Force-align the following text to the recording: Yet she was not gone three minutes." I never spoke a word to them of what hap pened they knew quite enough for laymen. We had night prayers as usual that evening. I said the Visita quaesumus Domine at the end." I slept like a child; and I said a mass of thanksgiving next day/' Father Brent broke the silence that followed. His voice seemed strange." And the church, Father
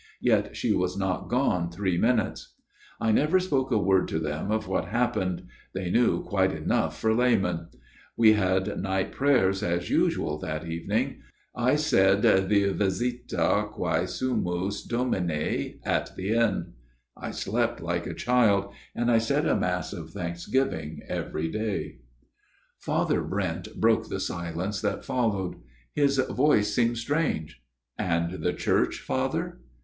Yet 0.21 0.57
she 0.57 0.73
was 0.73 0.97
not 0.97 1.29
gone 1.29 1.69
three 1.69 1.95
minutes." 1.95 2.55
I 2.99 3.11
never 3.11 3.39
spoke 3.39 3.69
a 3.69 3.77
word 3.77 4.07
to 4.07 4.17
them 4.17 4.49
of 4.49 4.67
what 4.67 4.85
hap 4.85 5.15
pened 5.15 5.43
they 5.73 5.91
knew 5.91 6.23
quite 6.23 6.51
enough 6.51 6.97
for 6.99 7.13
laymen. 7.13 7.67
We 8.17 8.33
had 8.33 8.81
night 8.81 9.11
prayers 9.11 9.61
as 9.61 9.91
usual 9.91 10.39
that 10.39 10.65
evening. 10.65 11.17
I 11.53 11.75
said 11.75 12.23
the 12.23 12.41
Visita 12.73 13.69
quaesumus 13.71 14.81
Domine 14.89 15.79
at 15.83 16.15
the 16.15 16.35
end." 16.35 16.73
I 17.15 17.29
slept 17.29 17.79
like 17.79 18.07
a 18.07 18.15
child; 18.15 18.73
and 18.95 19.11
I 19.11 19.19
said 19.19 19.45
a 19.45 19.55
mass 19.55 19.93
of 19.93 20.09
thanksgiving 20.09 21.01
next 21.07 21.31
day/' 21.31 21.97
Father 22.79 23.21
Brent 23.21 23.79
broke 23.79 24.09
the 24.09 24.19
silence 24.19 24.81
that 24.81 25.05
followed. 25.05 25.57
His 25.93 26.17
voice 26.17 26.73
seemed 26.73 26.97
strange." 26.97 27.61
And 27.99 28.41
the 28.41 28.53
church, 28.53 28.99
Father 28.99 29.59